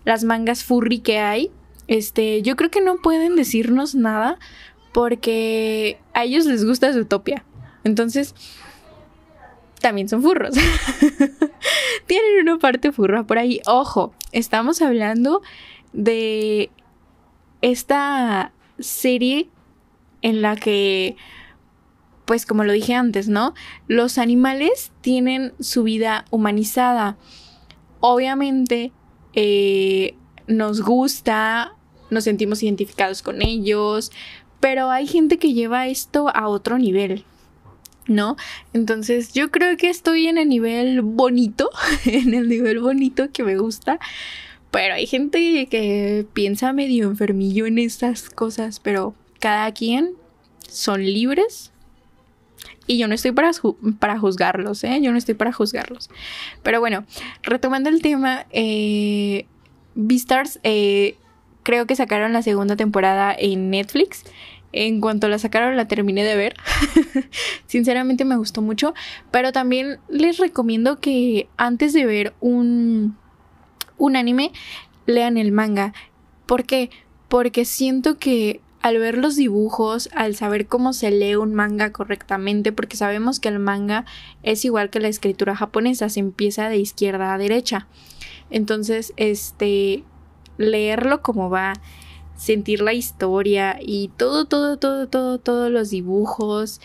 las 0.06 0.24
mangas 0.24 0.62
furry 0.64 1.00
que 1.00 1.18
hay. 1.18 1.50
Este, 1.88 2.40
yo 2.42 2.56
creo 2.56 2.70
que 2.70 2.80
no 2.80 2.96
pueden 2.96 3.36
decirnos 3.36 3.94
nada 3.94 4.38
porque 4.92 5.98
a 6.14 6.24
ellos 6.24 6.46
les 6.46 6.64
gusta 6.64 6.92
Zootopia. 6.92 7.44
Entonces, 7.86 8.34
también 9.80 10.08
son 10.08 10.20
furros. 10.20 10.56
Tienen 12.06 12.40
una 12.42 12.58
parte 12.58 12.90
furra 12.90 13.24
por 13.24 13.38
ahí. 13.38 13.60
Ojo, 13.64 14.12
estamos 14.32 14.82
hablando 14.82 15.40
de 15.92 16.70
esta 17.62 18.52
serie 18.80 19.48
en 20.20 20.42
la 20.42 20.56
que 20.56 21.16
pues 22.24 22.44
como 22.44 22.64
lo 22.64 22.72
dije 22.72 22.94
antes, 22.94 23.28
¿no? 23.28 23.54
Los 23.86 24.18
animales 24.18 24.90
tienen 25.00 25.52
su 25.60 25.84
vida 25.84 26.24
humanizada. 26.30 27.16
Obviamente 28.00 28.90
eh, 29.34 30.16
nos 30.48 30.80
gusta, 30.80 31.76
nos 32.10 32.24
sentimos 32.24 32.64
identificados 32.64 33.22
con 33.22 33.42
ellos, 33.42 34.10
pero 34.58 34.90
hay 34.90 35.06
gente 35.06 35.38
que 35.38 35.52
lleva 35.52 35.86
esto 35.86 36.28
a 36.34 36.48
otro 36.48 36.78
nivel. 36.78 37.24
¿No? 38.08 38.36
Entonces 38.72 39.32
yo 39.32 39.50
creo 39.50 39.76
que 39.76 39.90
estoy 39.90 40.28
en 40.28 40.38
el 40.38 40.48
nivel 40.48 41.02
bonito, 41.02 41.70
en 42.04 42.34
el 42.34 42.48
nivel 42.48 42.78
bonito 42.78 43.32
que 43.32 43.42
me 43.42 43.56
gusta, 43.56 43.98
pero 44.70 44.94
hay 44.94 45.06
gente 45.06 45.66
que 45.68 46.26
piensa 46.32 46.72
medio 46.72 47.08
enfermillo 47.08 47.66
en 47.66 47.78
estas 47.78 48.30
cosas, 48.30 48.78
pero 48.78 49.14
cada 49.40 49.72
quien 49.72 50.12
son 50.68 51.04
libres 51.04 51.72
y 52.86 52.98
yo 52.98 53.08
no 53.08 53.14
estoy 53.14 53.32
para, 53.32 53.50
para 53.98 54.18
juzgarlos, 54.18 54.84
¿eh? 54.84 55.00
Yo 55.02 55.10
no 55.10 55.18
estoy 55.18 55.34
para 55.34 55.52
juzgarlos. 55.52 56.08
Pero 56.62 56.80
bueno, 56.80 57.04
retomando 57.42 57.88
el 57.88 58.00
tema, 58.00 58.46
eh, 58.50 59.46
Beastars, 59.94 60.60
eh, 60.62 61.16
creo 61.62 61.86
que 61.86 61.96
sacaron 61.96 62.32
la 62.32 62.42
segunda 62.42 62.76
temporada 62.76 63.34
en 63.36 63.70
Netflix. 63.70 64.22
En 64.78 65.00
cuanto 65.00 65.26
la 65.28 65.38
sacaron, 65.38 65.74
la 65.74 65.88
terminé 65.88 66.22
de 66.22 66.36
ver. 66.36 66.54
Sinceramente 67.66 68.26
me 68.26 68.36
gustó 68.36 68.60
mucho. 68.60 68.92
Pero 69.30 69.50
también 69.50 70.00
les 70.10 70.36
recomiendo 70.36 71.00
que 71.00 71.48
antes 71.56 71.94
de 71.94 72.04
ver 72.04 72.34
un, 72.40 73.16
un 73.96 74.16
anime, 74.16 74.52
lean 75.06 75.38
el 75.38 75.50
manga. 75.50 75.94
¿Por 76.44 76.64
qué? 76.64 76.90
Porque 77.28 77.64
siento 77.64 78.18
que 78.18 78.60
al 78.82 78.98
ver 78.98 79.16
los 79.16 79.34
dibujos, 79.34 80.10
al 80.14 80.36
saber 80.36 80.66
cómo 80.66 80.92
se 80.92 81.10
lee 81.10 81.36
un 81.36 81.54
manga 81.54 81.90
correctamente, 81.90 82.70
porque 82.70 82.98
sabemos 82.98 83.40
que 83.40 83.48
el 83.48 83.58
manga 83.58 84.04
es 84.42 84.62
igual 84.66 84.90
que 84.90 85.00
la 85.00 85.08
escritura 85.08 85.56
japonesa, 85.56 86.10
se 86.10 86.20
empieza 86.20 86.68
de 86.68 86.76
izquierda 86.76 87.32
a 87.32 87.38
derecha. 87.38 87.88
Entonces, 88.50 89.14
este, 89.16 90.04
leerlo 90.58 91.22
como 91.22 91.48
va, 91.48 91.72
sentir 92.36 92.80
la 92.80 92.92
historia 92.92 93.78
y 93.80 94.08
todo, 94.16 94.44
todo, 94.44 94.76
todo, 94.76 95.08
todo, 95.08 95.38
todos 95.38 95.70
los 95.70 95.90
dibujos, 95.90 96.80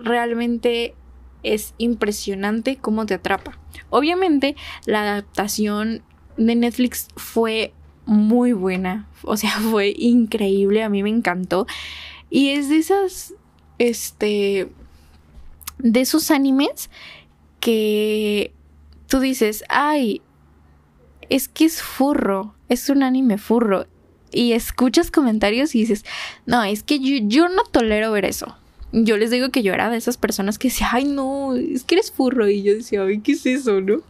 realmente 0.00 0.94
es 1.42 1.74
impresionante 1.78 2.76
cómo 2.76 3.06
te 3.06 3.14
atrapa. 3.14 3.58
Obviamente, 3.90 4.56
la 4.86 5.02
adaptación 5.02 6.02
de 6.36 6.54
Netflix 6.56 7.08
fue 7.16 7.72
muy 8.06 8.52
buena. 8.52 9.08
O 9.22 9.36
sea, 9.36 9.50
fue 9.70 9.94
increíble, 9.96 10.82
a 10.82 10.88
mí 10.88 11.02
me 11.02 11.10
encantó. 11.10 11.66
Y 12.30 12.50
es 12.50 12.68
de 12.68 12.78
esas, 12.78 13.34
este, 13.78 14.68
de 15.78 16.00
esos 16.00 16.30
animes 16.30 16.90
que 17.60 18.52
tú 19.06 19.20
dices, 19.20 19.64
ay, 19.68 20.22
es 21.28 21.48
que 21.48 21.64
es 21.64 21.82
furro, 21.82 22.54
es 22.68 22.88
un 22.90 23.02
anime 23.02 23.38
furro. 23.38 23.86
Y 24.30 24.52
escuchas 24.52 25.10
comentarios 25.10 25.74
y 25.74 25.80
dices, 25.80 26.04
no, 26.44 26.62
es 26.62 26.82
que 26.82 26.98
yo, 26.98 27.16
yo 27.26 27.48
no 27.48 27.64
tolero 27.64 28.12
ver 28.12 28.24
eso. 28.24 28.56
Yo 28.92 29.16
les 29.16 29.30
digo 29.30 29.50
que 29.50 29.62
yo 29.62 29.72
era 29.72 29.90
de 29.90 29.96
esas 29.96 30.16
personas 30.16 30.58
que 30.58 30.68
decía, 30.68 30.88
ay, 30.92 31.04
no, 31.04 31.54
es 31.54 31.84
que 31.84 31.94
eres 31.96 32.10
furro. 32.10 32.48
Y 32.48 32.62
yo 32.62 32.74
decía, 32.74 33.02
ay, 33.02 33.20
¿qué 33.20 33.32
es 33.32 33.46
eso, 33.46 33.80
no? 33.80 34.02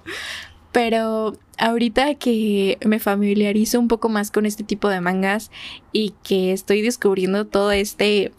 Pero 0.72 1.36
ahorita 1.58 2.14
que 2.14 2.78
me 2.84 2.98
familiarizo 2.98 3.78
un 3.80 3.88
poco 3.88 4.08
más 4.08 4.30
con 4.30 4.46
este 4.46 4.64
tipo 4.64 4.88
de 4.88 5.00
mangas 5.00 5.50
y 5.92 6.14
que 6.22 6.52
estoy 6.52 6.82
descubriendo 6.82 7.46
todo 7.46 7.72
este 7.72 8.32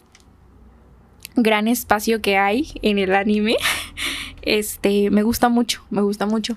gran 1.36 1.68
espacio 1.68 2.20
que 2.20 2.36
hay 2.36 2.72
en 2.82 2.98
el 2.98 3.14
anime, 3.14 3.56
este, 4.42 5.10
me 5.10 5.22
gusta 5.22 5.48
mucho, 5.48 5.82
me 5.90 6.02
gusta 6.02 6.26
mucho. 6.26 6.56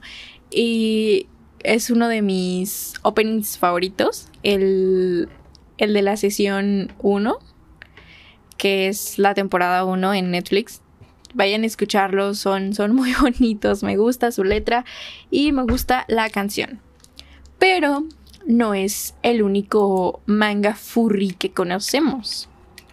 Y 0.51 1.27
es 1.63 1.89
uno 1.89 2.08
de 2.08 2.22
mis 2.22 2.93
openings 3.01 3.58
favoritos, 3.58 4.29
el, 4.43 5.29
el 5.77 5.93
de 5.93 6.01
la 6.01 6.17
sesión 6.17 6.91
1, 7.00 7.39
que 8.58 8.88
es 8.88 9.17
la 9.17 9.34
temporada 9.34 9.86
1 9.86 10.13
en 10.13 10.32
Netflix 10.32 10.84
vayan 11.34 11.63
a 11.63 11.67
escucharlos, 11.67 12.39
son, 12.39 12.74
son 12.74 12.96
muy 12.96 13.13
bonitos, 13.22 13.84
me 13.84 13.98
gusta 13.98 14.32
su 14.32 14.43
letra 14.43 14.86
y 15.29 15.51
me 15.51 15.63
gusta 15.63 16.05
la 16.08 16.29
canción. 16.29 16.79
Pero 17.60 18.05
no 18.46 18.74
es 18.74 19.15
el 19.24 19.41
único 19.41 20.22
manga 20.25 20.75
furry 20.75 21.32
que 21.32 21.51
conocemos. 21.51 22.50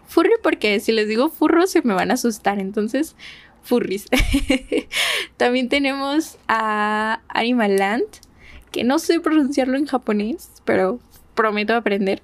Furry 0.07 0.33
porque 0.43 0.81
si 0.81 0.93
les 0.93 1.09
digo 1.09 1.29
furro 1.29 1.67
se 1.67 1.83
me 1.83 1.95
van 1.95 2.11
a 2.11 2.15
asustar, 2.15 2.59
entonces 2.59 3.15
furries. 3.63 4.07
También 5.37 5.69
tenemos 5.69 6.39
a 6.49 7.21
Animal 7.29 7.77
Land, 7.77 8.05
que 8.71 8.85
no 8.85 8.99
sé 8.99 9.21
pronunciarlo 9.21 9.77
en 9.77 9.87
japonés, 9.87 10.51
pero 10.65 11.01
prometo 11.35 11.75
aprender. 11.75 12.23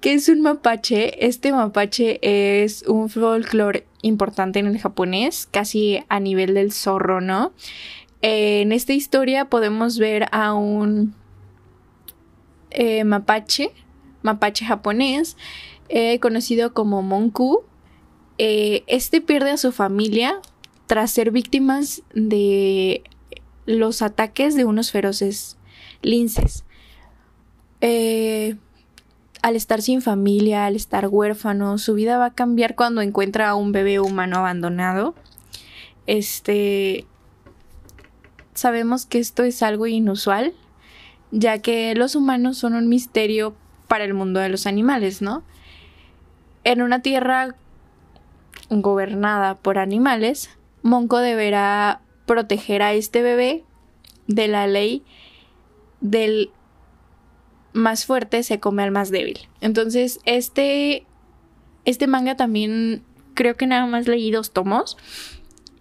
Que 0.00 0.14
es 0.14 0.28
un 0.28 0.40
mapache. 0.40 1.26
Este 1.26 1.52
mapache 1.52 2.18
es 2.64 2.84
un 2.88 3.08
folclore 3.08 3.86
importante 4.00 4.58
en 4.58 4.66
el 4.66 4.78
japonés, 4.78 5.46
casi 5.50 6.02
a 6.08 6.20
nivel 6.20 6.54
del 6.54 6.72
zorro, 6.72 7.20
¿no? 7.20 7.52
en 8.22 8.70
esta 8.70 8.92
historia 8.92 9.46
podemos 9.46 9.98
ver 9.98 10.26
a 10.30 10.54
un 10.54 11.14
eh, 12.70 13.04
mapache, 13.04 13.72
mapache 14.22 14.64
japonés, 14.64 15.36
eh, 15.88 16.20
conocido 16.20 16.72
como 16.72 17.02
Monku. 17.02 17.64
Eh, 18.38 18.84
este 18.86 19.20
pierde 19.20 19.50
a 19.50 19.56
su 19.56 19.72
familia 19.72 20.40
tras 20.86 21.10
ser 21.10 21.32
víctimas 21.32 22.02
de 22.14 23.02
los 23.66 24.02
ataques 24.02 24.54
de 24.54 24.64
unos 24.64 24.90
feroces 24.90 25.56
linces 26.02 26.64
al 29.42 29.56
estar 29.56 29.82
sin 29.82 30.02
familia, 30.02 30.66
al 30.66 30.76
estar 30.76 31.08
huérfano, 31.08 31.76
su 31.76 31.94
vida 31.94 32.16
va 32.16 32.26
a 32.26 32.34
cambiar 32.34 32.76
cuando 32.76 33.00
encuentra 33.00 33.50
a 33.50 33.56
un 33.56 33.72
bebé 33.72 33.98
humano 33.98 34.38
abandonado. 34.38 35.16
Este 36.06 37.06
sabemos 38.54 39.04
que 39.04 39.18
esto 39.18 39.42
es 39.42 39.62
algo 39.62 39.88
inusual, 39.88 40.52
ya 41.32 41.58
que 41.58 41.94
los 41.96 42.14
humanos 42.14 42.56
son 42.58 42.74
un 42.74 42.88
misterio 42.88 43.56
para 43.88 44.04
el 44.04 44.14
mundo 44.14 44.38
de 44.38 44.48
los 44.48 44.66
animales, 44.66 45.22
¿no? 45.22 45.42
En 46.62 46.80
una 46.80 47.02
tierra 47.02 47.56
gobernada 48.70 49.56
por 49.56 49.78
animales, 49.78 50.50
Monco 50.82 51.18
deberá 51.18 52.00
proteger 52.32 52.80
a 52.80 52.94
este 52.94 53.20
bebé 53.20 53.62
de 54.26 54.48
la 54.48 54.66
ley 54.66 55.02
del 56.00 56.50
más 57.74 58.06
fuerte 58.06 58.42
se 58.42 58.58
come 58.58 58.82
al 58.82 58.90
más 58.90 59.10
débil. 59.10 59.38
Entonces, 59.60 60.18
este, 60.24 61.04
este 61.84 62.06
manga 62.06 62.34
también 62.34 63.02
creo 63.34 63.54
que 63.54 63.66
nada 63.66 63.84
más 63.84 64.08
leí 64.08 64.30
dos 64.30 64.50
tomos 64.52 64.96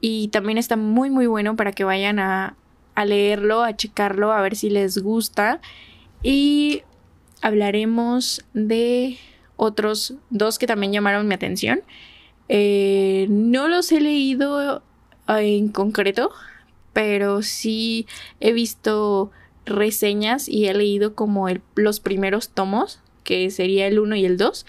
y 0.02 0.28
también 0.28 0.58
está 0.58 0.76
muy 0.76 1.10
muy 1.10 1.26
bueno 1.26 1.56
para 1.56 1.72
que 1.72 1.86
vayan 1.86 2.20
a, 2.20 2.58
a 2.96 3.06
leerlo, 3.06 3.64
a 3.64 3.74
checarlo, 3.78 4.34
a 4.34 4.42
ver 4.42 4.58
si 4.58 4.70
les 4.70 4.98
gusta. 4.98 5.62
Y 6.22 6.84
hablaremos 7.42 8.44
de 8.54 9.18
otros 9.56 10.16
dos 10.30 10.60
que 10.60 10.68
también 10.68 10.92
llamaron 10.92 11.30
mi 11.30 11.34
atención. 11.36 11.82
Eh, 12.50 13.28
no 13.30 13.70
los 13.70 13.90
he 13.94 14.02
leído 14.02 14.84
en 15.28 15.70
concreto, 15.70 16.32
pero 16.94 17.42
sí 17.42 18.08
he 18.40 18.52
visto 18.54 19.32
reseñas 19.66 20.50
y 20.50 20.68
he 20.68 20.74
leído 20.74 21.16
como 21.16 21.48
los 21.76 22.00
primeros 22.00 22.50
tomos, 22.50 23.00
que 23.24 23.50
sería 23.52 23.88
el 23.88 24.00
1 24.00 24.16
y 24.16 24.26
el 24.26 24.38
2. 24.38 24.66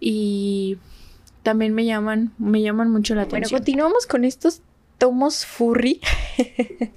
Y 0.00 0.78
también 1.42 1.74
me 1.74 1.84
llaman, 1.84 2.32
me 2.38 2.62
llaman 2.62 2.90
mucho 2.90 3.14
la 3.14 3.22
atención. 3.22 3.50
Bueno, 3.50 3.58
continuamos 3.58 4.06
con 4.06 4.24
estos 4.24 4.62
tomos 4.98 5.46
furry. 5.46 6.00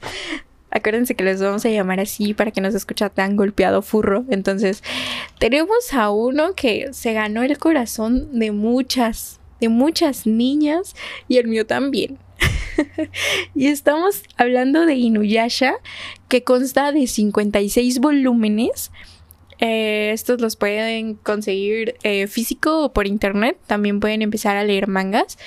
Acuérdense 0.71 1.13
que 1.13 1.23
les 1.23 1.39
vamos 1.39 1.63
a 1.65 1.69
llamar 1.69 1.99
así 1.99 2.33
para 2.33 2.49
que 2.49 2.59
no 2.59 2.71
se 2.71 2.77
escucha 2.77 3.09
tan 3.09 3.35
golpeado 3.35 3.83
furro. 3.83 4.25
Entonces, 4.29 4.83
tenemos 5.37 5.93
a 5.93 6.09
uno 6.09 6.55
que 6.55 6.91
se 6.93 7.13
ganó 7.13 7.43
el 7.43 7.59
corazón 7.59 8.39
de 8.39 8.51
muchas, 8.51 9.39
de 9.61 9.69
muchas 9.69 10.25
niñas 10.25 10.95
y 11.27 11.37
el 11.37 11.47
mío 11.47 11.67
también. 11.67 12.17
y 13.55 13.67
estamos 13.67 14.23
hablando 14.37 14.85
de 14.85 14.95
Inuyasha, 14.95 15.75
que 16.27 16.43
consta 16.43 16.91
de 16.91 17.07
56 17.07 17.99
volúmenes. 17.99 18.91
Eh, 19.59 20.11
estos 20.13 20.41
los 20.41 20.55
pueden 20.55 21.15
conseguir 21.15 21.95
eh, 22.03 22.27
físico 22.27 22.83
o 22.83 22.93
por 22.93 23.07
internet. 23.07 23.57
También 23.67 23.99
pueden 23.99 24.21
empezar 24.21 24.57
a 24.57 24.63
leer 24.63 24.87
mangas. 24.87 25.37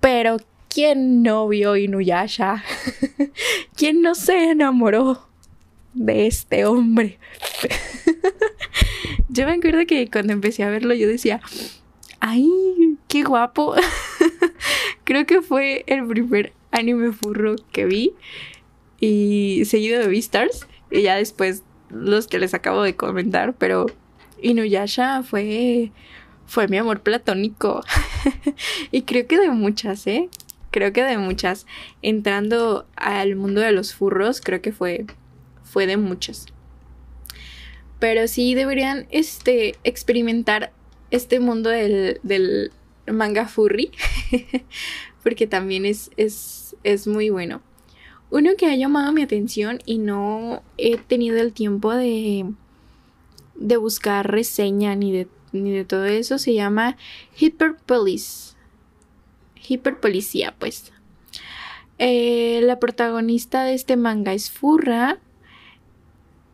Pero, 0.00 0.38
¿quién 0.68 1.22
no 1.22 1.48
vio 1.48 1.76
Inuyasha? 1.76 2.62
¿Quién 3.76 4.02
no 4.02 4.14
se 4.14 4.50
enamoró 4.50 5.28
de 5.94 6.26
este 6.26 6.64
hombre? 6.64 7.18
yo 9.28 9.46
me 9.46 9.52
acuerdo 9.52 9.86
que 9.86 10.08
cuando 10.08 10.32
empecé 10.32 10.62
a 10.62 10.70
verlo, 10.70 10.94
yo 10.94 11.08
decía, 11.08 11.40
¡ay, 12.20 12.48
qué 13.08 13.22
guapo! 13.22 13.74
Creo 15.10 15.26
que 15.26 15.42
fue 15.42 15.82
el 15.88 16.06
primer 16.06 16.52
anime 16.70 17.10
furro 17.10 17.56
que 17.72 17.84
vi. 17.84 18.14
Y 19.00 19.64
seguido 19.64 19.98
de 19.98 20.06
Beastars. 20.06 20.68
Y 20.88 21.02
ya 21.02 21.16
después 21.16 21.64
los 21.88 22.28
que 22.28 22.38
les 22.38 22.54
acabo 22.54 22.84
de 22.84 22.94
comentar. 22.94 23.56
Pero 23.56 23.86
Inuyasha 24.40 25.24
fue. 25.24 25.90
Fue 26.46 26.68
mi 26.68 26.76
amor 26.76 27.00
platónico. 27.00 27.82
y 28.92 29.02
creo 29.02 29.26
que 29.26 29.36
de 29.36 29.50
muchas, 29.50 30.06
¿eh? 30.06 30.28
Creo 30.70 30.92
que 30.92 31.02
de 31.02 31.18
muchas. 31.18 31.66
Entrando 32.02 32.86
al 32.94 33.34
mundo 33.34 33.62
de 33.62 33.72
los 33.72 33.92
furros, 33.92 34.40
creo 34.40 34.62
que 34.62 34.70
fue. 34.70 35.06
Fue 35.64 35.88
de 35.88 35.96
muchas. 35.96 36.46
Pero 37.98 38.28
sí 38.28 38.54
deberían 38.54 39.08
este, 39.10 39.74
experimentar 39.82 40.72
este 41.10 41.40
mundo 41.40 41.68
del, 41.68 42.20
del 42.22 42.70
manga 43.12 43.46
furry. 43.46 43.90
porque 45.22 45.46
también 45.46 45.86
es, 45.86 46.10
es, 46.16 46.76
es 46.82 47.06
muy 47.06 47.30
bueno. 47.30 47.60
Uno 48.30 48.50
que 48.56 48.66
ha 48.66 48.76
llamado 48.76 49.12
mi 49.12 49.22
atención 49.22 49.80
y 49.84 49.98
no 49.98 50.62
he 50.78 50.96
tenido 50.96 51.38
el 51.40 51.52
tiempo 51.52 51.92
de, 51.92 52.46
de 53.56 53.76
buscar 53.76 54.30
reseña 54.30 54.94
ni 54.94 55.12
de, 55.12 55.28
ni 55.52 55.72
de 55.72 55.84
todo 55.84 56.04
eso 56.04 56.38
se 56.38 56.54
llama 56.54 56.96
Hyperpolice. 57.38 58.54
Hiperpolicía, 59.68 60.54
pues. 60.58 60.92
Eh, 61.98 62.60
la 62.62 62.78
protagonista 62.78 63.64
de 63.64 63.74
este 63.74 63.96
manga 63.96 64.32
es 64.32 64.50
Furra. 64.50 65.18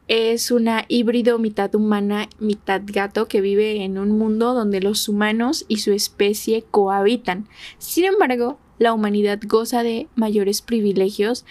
Es 0.08 0.52
una 0.52 0.84
híbrido 0.88 1.38
mitad 1.38 1.74
humana, 1.74 2.28
mitad 2.38 2.80
gato 2.84 3.26
que 3.26 3.40
vive 3.40 3.82
en 3.82 3.98
un 3.98 4.16
mundo 4.16 4.54
donde 4.54 4.80
los 4.80 5.08
humanos 5.08 5.64
y 5.66 5.78
su 5.78 5.92
especie 5.92 6.62
cohabitan. 6.70 7.48
Sin 7.78 8.04
embargo, 8.04 8.58
la 8.78 8.92
humanidad 8.92 9.40
goza 9.44 9.82
de 9.82 10.06
mayores 10.14 10.62
privilegios 10.62 11.44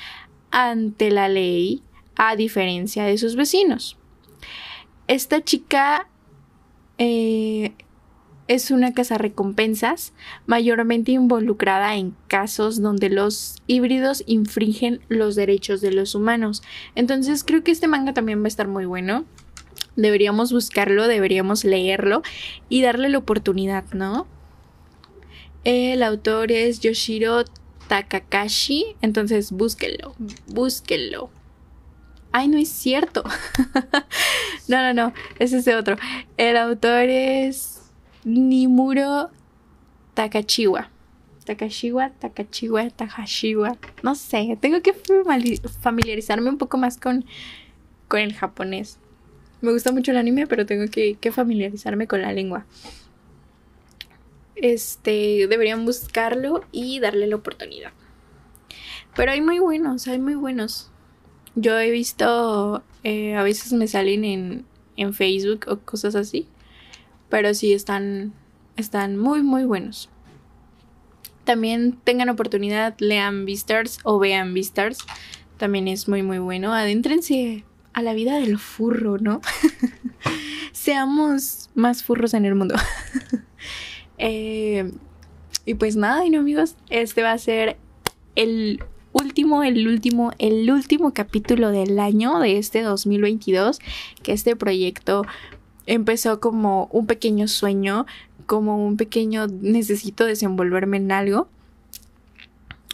ante 0.51 1.11
la 1.11 1.27
ley 1.27 1.83
a 2.15 2.37
diferencia 2.37 3.03
de 3.03 3.17
sus 3.17 3.35
vecinos. 3.35 3.97
Esta 5.07 5.43
chica 5.43 6.07
eh, 6.97 7.73
es 8.47 8.69
una 8.69 8.93
recompensas 9.17 10.13
mayormente 10.45 11.11
involucrada 11.11 11.95
en 11.95 12.15
casos 12.27 12.81
donde 12.81 13.09
los 13.09 13.55
híbridos 13.67 14.23
infringen 14.27 15.01
los 15.09 15.35
derechos 15.35 15.81
de 15.81 15.91
los 15.91 16.13
humanos. 16.15 16.61
Entonces 16.93 17.43
creo 17.43 17.63
que 17.63 17.71
este 17.71 17.87
manga 17.87 18.13
también 18.13 18.41
va 18.41 18.45
a 18.45 18.47
estar 18.47 18.67
muy 18.67 18.85
bueno. 18.85 19.25
Deberíamos 19.95 20.51
buscarlo, 20.51 21.07
deberíamos 21.07 21.63
leerlo 21.63 22.21
y 22.69 22.81
darle 22.81 23.09
la 23.09 23.17
oportunidad, 23.17 23.85
¿no? 23.93 24.27
El 25.63 26.03
autor 26.03 26.51
es 26.51 26.79
Yoshiro 26.81 27.45
Takakashi, 27.87 28.95
entonces 29.01 29.51
búsquenlo, 29.51 30.13
búsquenlo. 30.47 31.31
Ay, 32.31 32.49
no 32.49 32.57
es 32.57 32.69
cierto. 32.69 33.23
no, 34.67 34.81
no, 34.83 34.93
no, 34.93 35.13
ese 35.39 35.57
es 35.57 35.65
de 35.65 35.75
otro. 35.75 35.97
El 36.37 36.57
autor 36.57 37.07
es 37.09 37.74
Nimuro 38.25 39.29
Takachiwa. 40.15 40.89
Takashiwa, 41.45 42.09
Takachiwa, 42.19 42.89
Takashiwa. 42.89 43.77
No 44.03 44.15
sé, 44.15 44.57
tengo 44.59 44.81
que 44.81 44.93
familiarizarme 45.79 46.49
un 46.49 46.57
poco 46.57 46.77
más 46.77 46.97
con, 46.97 47.23
con 48.07 48.19
el 48.19 48.33
japonés. 48.33 48.99
Me 49.61 49.71
gusta 49.71 49.91
mucho 49.91 50.11
el 50.11 50.17
anime, 50.17 50.47
pero 50.47 50.65
tengo 50.65 50.85
que, 50.91 51.31
familiarizarme 51.31 52.07
con 52.07 52.21
la 52.21 52.33
lengua. 52.33 52.65
Este, 54.55 55.47
deberían 55.47 55.85
buscarlo 55.85 56.63
y 56.71 56.99
darle 56.99 57.27
la 57.27 57.35
oportunidad. 57.35 57.91
Pero 59.15 59.31
hay 59.31 59.41
muy 59.41 59.59
buenos, 59.59 60.07
hay 60.07 60.19
muy 60.19 60.35
buenos. 60.35 60.91
Yo 61.55 61.79
he 61.79 61.91
visto, 61.91 62.83
eh, 63.03 63.35
a 63.35 63.43
veces 63.43 63.71
me 63.71 63.87
salen 63.87 64.25
en, 64.25 64.65
en 64.97 65.13
Facebook 65.13 65.65
o 65.67 65.77
cosas 65.79 66.15
así. 66.15 66.47
Pero 67.29 67.53
sí 67.53 67.73
están, 67.73 68.33
están 68.77 69.17
muy, 69.17 69.41
muy 69.41 69.65
buenos. 69.65 70.09
También 71.43 71.97
tengan 72.03 72.29
oportunidad, 72.29 72.95
lean 72.99 73.45
Beastars 73.45 73.99
o 74.03 74.19
vean 74.19 74.53
Beastars. 74.53 74.99
También 75.57 75.87
es 75.87 76.07
muy, 76.07 76.23
muy 76.23 76.39
bueno. 76.39 76.73
Adéntrense 76.73 77.63
a 77.93 78.01
la 78.01 78.13
vida 78.13 78.37
del 78.39 78.57
furro, 78.57 79.17
¿no? 79.19 79.41
Seamos 80.71 81.69
más 81.75 82.03
furros 82.03 82.33
en 82.33 82.45
el 82.45 82.55
mundo. 82.55 82.75
Eh, 84.17 84.93
y 85.65 85.73
pues 85.73 85.97
nada, 85.97 86.25
y 86.25 86.29
no 86.29 86.39
amigos, 86.39 86.77
este 86.89 87.21
va 87.21 87.33
a 87.33 87.37
ser 87.37 87.75
el 88.35 88.81
último, 89.11 89.63
el 89.63 89.87
último, 89.87 90.31
el 90.39 90.69
último 90.69 91.13
capítulo 91.13 91.71
del 91.71 91.99
año 91.99 92.39
de 92.39 92.57
este 92.57 92.81
2022, 92.81 93.79
que 94.23 94.33
este 94.33 94.55
proyecto 94.55 95.23
empezó 95.85 96.39
como 96.39 96.87
un 96.91 97.05
pequeño 97.07 97.47
sueño, 97.47 98.05
como 98.45 98.85
un 98.85 98.97
pequeño 98.97 99.47
necesito 99.47 100.25
desenvolverme 100.25 100.97
en 100.97 101.11
algo. 101.11 101.47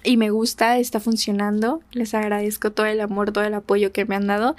Y 0.03 0.17
me 0.17 0.31
gusta, 0.31 0.79
está 0.79 0.99
funcionando. 0.99 1.81
Les 1.91 2.13
agradezco 2.13 2.71
todo 2.71 2.87
el 2.87 3.01
amor, 3.01 3.31
todo 3.31 3.43
el 3.43 3.53
apoyo 3.53 3.91
que 3.91 4.05
me 4.05 4.15
han 4.15 4.27
dado. 4.27 4.55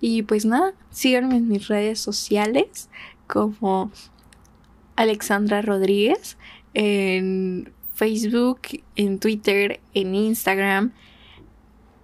Y 0.00 0.22
pues 0.22 0.44
nada, 0.44 0.74
síganme 0.90 1.36
en 1.36 1.48
mis 1.48 1.68
redes 1.68 1.98
sociales 1.98 2.88
como 3.26 3.90
Alexandra 4.96 5.62
Rodríguez 5.62 6.36
en 6.74 7.72
Facebook, 7.94 8.60
en 8.96 9.18
Twitter, 9.18 9.80
en 9.94 10.14
Instagram. 10.14 10.92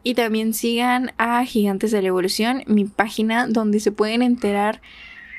Y 0.02 0.14
también 0.14 0.54
sigan 0.54 1.12
a 1.18 1.44
Gigantes 1.44 1.90
de 1.90 2.00
la 2.00 2.08
Evolución, 2.08 2.62
mi 2.66 2.86
página 2.86 3.46
donde 3.46 3.80
se 3.80 3.92
pueden 3.92 4.22
enterar 4.22 4.80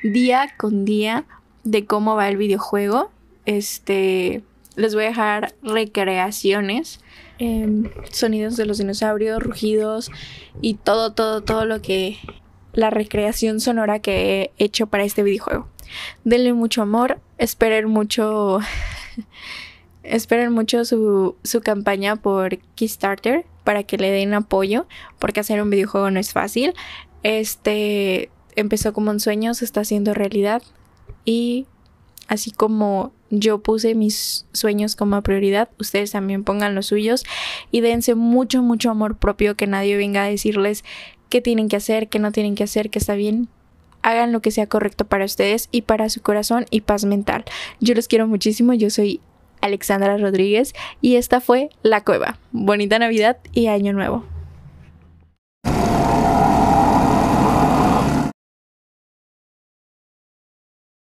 día 0.02 0.48
con 0.56 0.84
día 0.84 1.24
de 1.64 1.86
cómo 1.86 2.16
va 2.16 2.28
el 2.28 2.36
videojuego. 2.36 3.10
Este, 3.46 4.42
les 4.76 4.94
voy 4.94 5.04
a 5.04 5.08
dejar 5.08 5.54
recreaciones, 5.62 7.00
em, 7.38 7.90
sonidos 8.10 8.56
de 8.56 8.66
los 8.66 8.78
dinosaurios, 8.78 9.42
rugidos 9.42 10.10
y 10.60 10.74
todo, 10.74 11.12
todo, 11.12 11.42
todo 11.42 11.64
lo 11.64 11.82
que 11.82 12.18
la 12.72 12.90
recreación 12.90 13.60
sonora 13.60 13.98
que 13.98 14.52
he 14.58 14.64
hecho 14.64 14.86
para 14.86 15.04
este 15.04 15.22
videojuego. 15.22 15.68
Denle 16.24 16.52
mucho 16.52 16.82
amor, 16.82 17.20
esperen 17.38 17.88
mucho, 17.88 18.60
esperen 20.02 20.52
mucho 20.52 20.84
su, 20.84 21.36
su 21.42 21.60
campaña 21.60 22.16
por 22.16 22.58
Kickstarter 22.74 23.44
para 23.64 23.82
que 23.82 23.98
le 23.98 24.10
den 24.10 24.34
apoyo, 24.34 24.86
porque 25.18 25.40
hacer 25.40 25.62
un 25.62 25.70
videojuego 25.70 26.10
no 26.10 26.18
es 26.18 26.32
fácil. 26.32 26.74
Este, 27.22 28.30
empezó 28.56 28.92
como 28.92 29.10
un 29.10 29.20
sueño, 29.20 29.54
se 29.54 29.64
está 29.64 29.80
haciendo 29.80 30.14
realidad 30.14 30.62
y 31.24 31.66
así 32.28 32.50
como 32.50 33.12
yo 33.30 33.62
puse 33.62 33.94
mis 33.94 34.46
sueños 34.52 34.96
como 34.96 35.20
prioridad, 35.22 35.68
ustedes 35.78 36.12
también 36.12 36.44
pongan 36.44 36.74
los 36.74 36.86
suyos 36.86 37.24
y 37.70 37.80
dense 37.80 38.14
mucho, 38.14 38.62
mucho 38.62 38.90
amor 38.90 39.16
propio, 39.16 39.56
que 39.56 39.66
nadie 39.66 39.96
venga 39.96 40.24
a 40.24 40.28
decirles 40.28 40.84
qué 41.28 41.40
tienen 41.40 41.68
que 41.68 41.76
hacer, 41.76 42.08
qué 42.08 42.18
no 42.18 42.32
tienen 42.32 42.54
que 42.54 42.64
hacer, 42.64 42.90
qué 42.90 42.98
está 42.98 43.14
bien. 43.14 43.48
Hagan 44.02 44.32
lo 44.32 44.42
que 44.42 44.50
sea 44.50 44.66
correcto 44.66 45.06
para 45.06 45.24
ustedes 45.24 45.68
y 45.70 45.82
para 45.82 46.10
su 46.10 46.20
corazón 46.20 46.66
y 46.70 46.82
paz 46.82 47.04
mental. 47.04 47.44
Yo 47.80 47.94
los 47.94 48.08
quiero 48.08 48.26
muchísimo, 48.26 48.74
yo 48.74 48.90
soy 48.90 49.20
Alexandra 49.62 50.18
Rodríguez 50.18 50.74
y 51.00 51.16
esta 51.16 51.40
fue 51.40 51.70
La 51.82 52.02
Cueva. 52.04 52.38
Bonita 52.50 52.98
Navidad 52.98 53.38
y 53.52 53.68
Año 53.68 53.92
Nuevo. 53.92 54.31